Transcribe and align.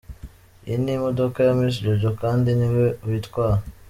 Iyi 0.65 0.77
ni 0.83 0.91
imodoka 0.97 1.37
ya 1.47 1.53
Miss 1.59 1.77
Jojo 1.83 2.09
kandi 2.21 2.49
ni 2.59 2.67
we 2.75 2.85
witwara. 3.07 3.61